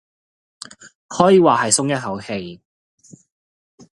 [1.09, 2.61] 可以話係鬆一口氣